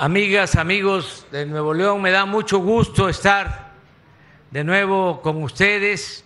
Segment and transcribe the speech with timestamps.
[0.00, 3.72] Amigas, amigos de Nuevo León, me da mucho gusto estar
[4.48, 6.24] de nuevo con ustedes.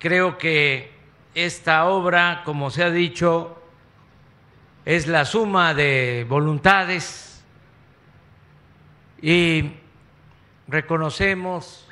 [0.00, 0.92] Creo que
[1.32, 3.62] esta obra, como se ha dicho,
[4.84, 7.44] es la suma de voluntades
[9.22, 9.70] y
[10.66, 11.86] reconocemos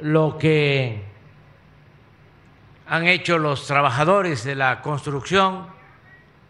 [0.00, 1.02] lo que
[2.86, 5.66] han hecho los trabajadores de la construcción.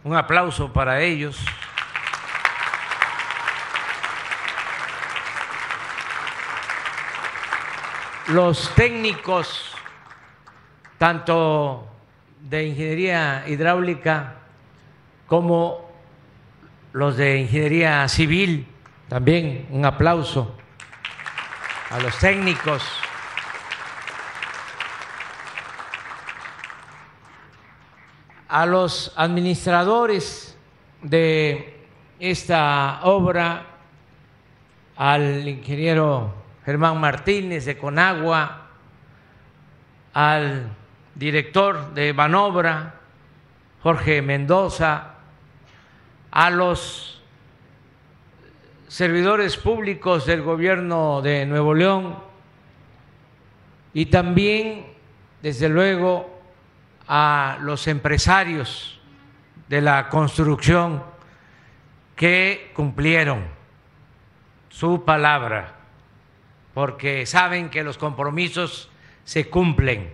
[0.02, 1.38] Un aplauso para ellos.
[8.28, 9.72] Los técnicos,
[10.98, 11.86] tanto
[12.40, 14.34] de ingeniería hidráulica
[15.26, 15.90] como
[16.92, 18.66] los de ingeniería civil,
[19.08, 20.56] también un aplauso
[21.90, 22.82] a los técnicos.
[28.48, 30.56] a los administradores
[31.02, 31.84] de
[32.20, 33.66] esta obra,
[34.96, 38.66] al ingeniero Germán Martínez de Conagua,
[40.12, 40.68] al
[41.14, 42.94] director de Banobra,
[43.84, 45.14] Jorge Mendoza,
[46.32, 47.22] a los
[48.88, 52.16] servidores públicos del gobierno de Nuevo León
[53.94, 54.86] y también,
[55.42, 56.40] desde luego,
[57.06, 59.00] a los empresarios
[59.68, 61.00] de la construcción
[62.16, 63.44] que cumplieron
[64.68, 65.76] su palabra
[66.76, 68.90] porque saben que los compromisos
[69.24, 70.12] se cumplen.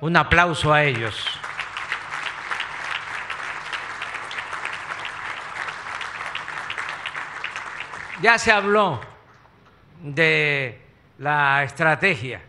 [0.00, 1.24] Un aplauso a ellos.
[8.20, 9.00] Ya se habló
[10.02, 10.82] de
[11.18, 12.42] la estrategia,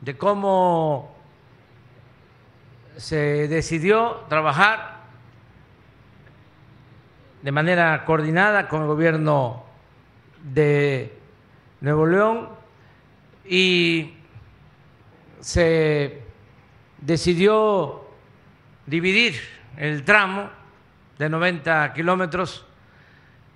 [0.00, 1.16] de cómo
[2.96, 5.02] se decidió trabajar
[7.42, 9.62] de manera coordinada con el gobierno
[10.42, 11.16] de
[11.80, 12.61] Nuevo León
[13.44, 14.14] y
[15.40, 16.22] se
[17.00, 18.04] decidió
[18.86, 19.34] dividir
[19.76, 20.50] el tramo
[21.18, 22.64] de 90 kilómetros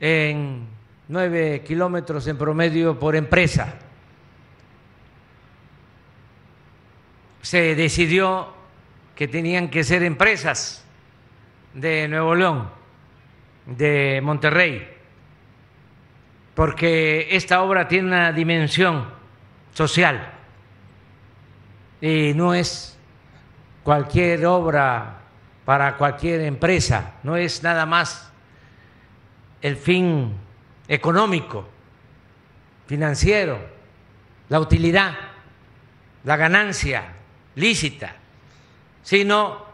[0.00, 0.66] en
[1.08, 3.78] 9 kilómetros en promedio por empresa.
[7.42, 8.52] Se decidió
[9.14, 10.84] que tenían que ser empresas
[11.74, 12.70] de Nuevo León,
[13.66, 14.88] de Monterrey,
[16.54, 19.15] porque esta obra tiene una dimensión
[19.76, 20.32] social.
[22.00, 22.96] Y no es
[23.84, 25.18] cualquier obra
[25.66, 28.32] para cualquier empresa, no es nada más
[29.60, 30.32] el fin
[30.88, 31.68] económico,
[32.86, 33.58] financiero,
[34.48, 35.14] la utilidad,
[36.24, 37.12] la ganancia
[37.56, 38.16] lícita,
[39.02, 39.66] sino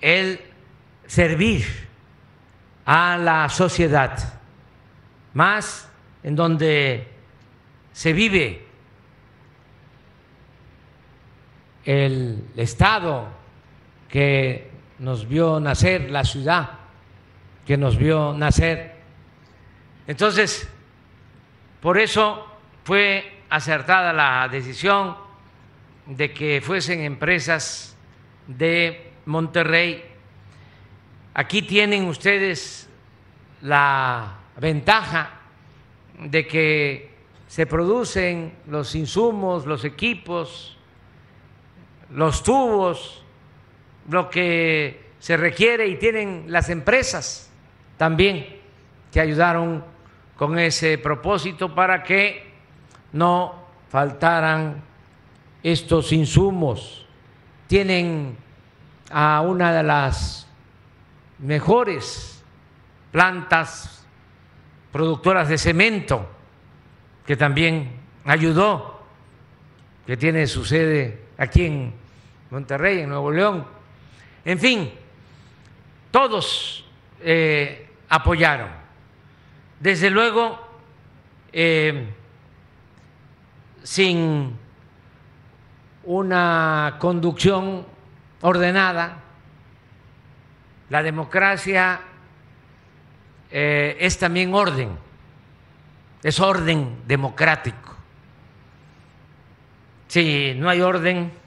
[0.00, 0.40] el
[1.06, 1.66] servir
[2.86, 4.40] a la sociedad,
[5.34, 5.90] más
[6.22, 7.08] en donde
[7.92, 8.71] se vive
[11.84, 13.28] el Estado
[14.08, 16.82] que nos vio nacer, la ciudad
[17.66, 18.96] que nos vio nacer.
[20.06, 20.68] Entonces,
[21.80, 22.46] por eso
[22.84, 25.16] fue acertada la decisión
[26.06, 27.96] de que fuesen empresas
[28.46, 30.04] de Monterrey.
[31.34, 32.88] Aquí tienen ustedes
[33.62, 35.40] la ventaja
[36.18, 37.10] de que
[37.46, 40.78] se producen los insumos, los equipos,
[42.14, 43.24] los tubos,
[44.08, 47.50] lo que se requiere y tienen las empresas
[47.96, 48.60] también
[49.12, 49.84] que ayudaron
[50.36, 52.52] con ese propósito para que
[53.12, 54.82] no faltaran
[55.62, 57.06] estos insumos.
[57.68, 58.36] Tienen
[59.10, 60.48] a una de las
[61.38, 62.42] mejores
[63.12, 64.04] plantas
[64.90, 66.28] productoras de cemento,
[67.26, 69.02] que también ayudó,
[70.06, 72.01] que tiene su sede aquí en
[72.52, 73.64] Monterrey, en Nuevo León,
[74.44, 74.92] en fin,
[76.10, 76.84] todos
[77.22, 78.68] eh, apoyaron.
[79.80, 80.60] Desde luego,
[81.50, 82.08] eh,
[83.82, 84.54] sin
[86.04, 87.86] una conducción
[88.42, 89.16] ordenada,
[90.90, 92.02] la democracia
[93.50, 94.90] eh, es también orden,
[96.22, 97.96] es orden democrático.
[100.08, 101.40] Si no hay orden,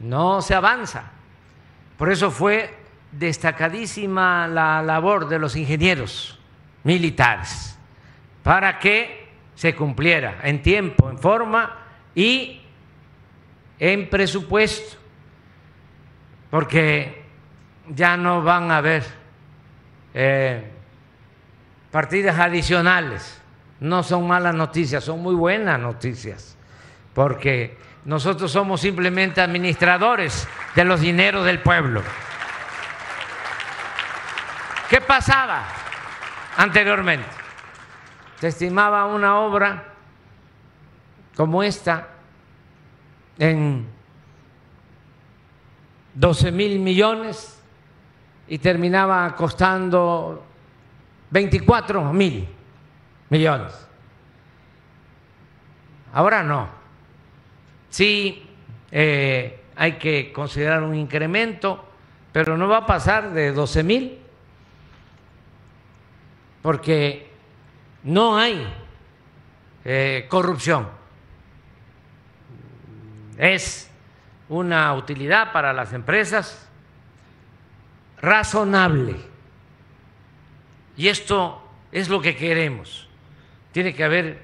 [0.00, 1.10] no se avanza.
[1.96, 2.74] Por eso fue
[3.12, 6.38] destacadísima la labor de los ingenieros
[6.84, 7.78] militares
[8.42, 11.78] para que se cumpliera en tiempo, en forma
[12.14, 12.60] y
[13.78, 14.96] en presupuesto,
[16.50, 17.24] porque
[17.88, 19.04] ya no van a haber
[20.14, 20.70] eh,
[21.90, 23.40] partidas adicionales.
[23.80, 26.56] No son malas noticias, son muy buenas noticias,
[27.14, 27.76] porque
[28.06, 32.02] nosotros somos simplemente administradores de los dineros del pueblo.
[34.88, 35.64] ¿Qué pasaba
[36.56, 37.26] anteriormente?
[38.38, 39.92] Se estimaba una obra
[41.34, 42.06] como esta
[43.38, 43.88] en
[46.14, 47.60] 12 mil millones
[48.46, 50.46] y terminaba costando
[51.30, 52.48] 24 mil
[53.30, 53.88] millones.
[56.12, 56.85] Ahora no.
[57.96, 58.46] Sí,
[58.90, 61.82] eh, hay que considerar un incremento,
[62.30, 64.18] pero no va a pasar de 12 mil,
[66.60, 67.30] porque
[68.02, 68.70] no hay
[69.82, 70.90] eh, corrupción.
[73.38, 73.90] Es
[74.50, 76.68] una utilidad para las empresas
[78.20, 79.16] razonable.
[80.98, 83.08] Y esto es lo que queremos.
[83.72, 84.42] Tiene que haber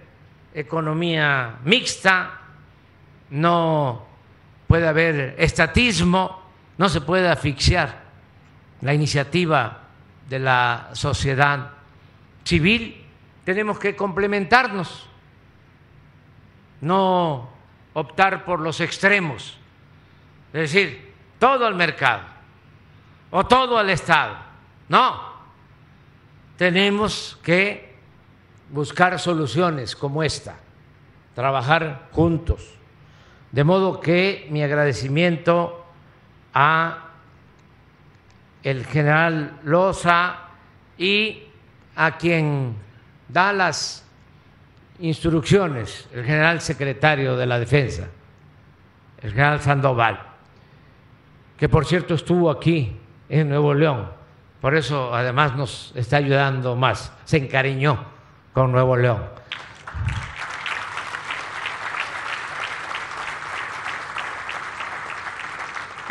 [0.54, 2.38] economía mixta,
[3.32, 4.04] no
[4.66, 6.42] puede haber estatismo,
[6.76, 8.02] no se puede asfixiar
[8.82, 9.80] la iniciativa
[10.28, 11.70] de la sociedad
[12.44, 13.04] civil.
[13.44, 15.06] Tenemos que complementarnos,
[16.82, 17.48] no
[17.94, 19.58] optar por los extremos,
[20.52, 22.22] es decir, todo al mercado
[23.30, 24.36] o todo al Estado.
[24.90, 25.22] No,
[26.58, 27.96] tenemos que
[28.70, 30.56] buscar soluciones como esta,
[31.34, 32.81] trabajar juntos.
[33.52, 35.86] De modo que mi agradecimiento
[36.54, 37.10] a
[38.62, 40.36] el general Loza
[40.98, 41.44] y
[41.96, 42.74] a quien
[43.28, 44.04] da las
[44.98, 48.08] instrucciones, el general secretario de la Defensa,
[49.20, 50.20] el general Sandoval,
[51.56, 52.96] que por cierto estuvo aquí
[53.28, 54.22] en Nuevo León
[54.62, 57.12] por eso además nos está ayudando más.
[57.24, 57.98] Se encariñó
[58.52, 59.20] con Nuevo León.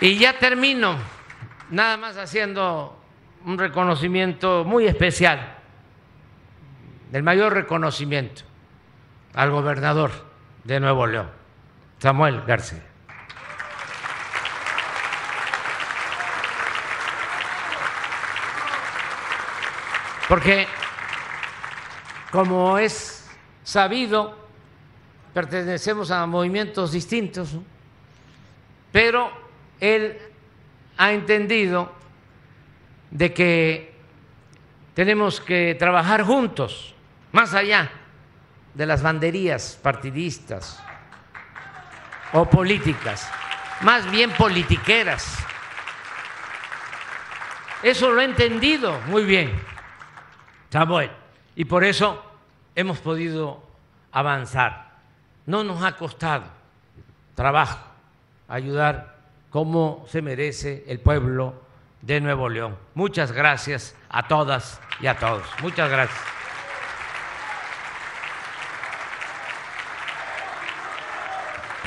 [0.01, 0.97] Y ya termino,
[1.69, 2.99] nada más haciendo
[3.45, 5.59] un reconocimiento muy especial,
[7.13, 8.41] el mayor reconocimiento
[9.35, 10.09] al gobernador
[10.63, 11.29] de Nuevo León,
[11.99, 12.81] Samuel García.
[20.27, 20.67] Porque,
[22.31, 23.29] como es
[23.63, 24.35] sabido,
[25.31, 27.55] pertenecemos a movimientos distintos,
[28.91, 29.50] pero
[29.81, 30.17] él
[30.97, 31.91] ha entendido
[33.09, 33.93] de que
[34.93, 36.95] tenemos que trabajar juntos,
[37.31, 37.91] más allá
[38.73, 40.81] de las banderías partidistas
[42.31, 43.29] o políticas,
[43.81, 45.43] más bien politiqueras.
[47.83, 49.51] Eso lo he entendido muy bien.
[50.69, 51.09] Samuel.
[51.55, 52.23] Y por eso
[52.75, 53.63] hemos podido
[54.11, 54.91] avanzar.
[55.47, 56.45] No nos ha costado
[57.33, 57.79] trabajo
[58.47, 59.20] ayudar
[59.51, 61.53] como se merece el pueblo
[62.01, 62.77] de Nuevo León.
[62.95, 65.43] Muchas gracias a todas y a todos.
[65.61, 66.40] Muchas gracias.